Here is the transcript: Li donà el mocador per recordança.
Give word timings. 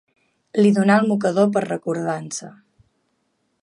Li 0.61 0.71
donà 0.77 0.95
el 1.01 1.11
mocador 1.11 1.51
per 1.59 1.65
recordança. 1.67 2.53